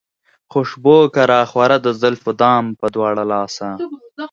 [0.51, 3.69] خوشبو که راخوره د زلفو دام پۀ دواړه لاسه